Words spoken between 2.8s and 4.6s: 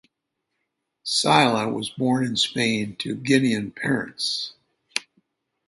to Guinean parents.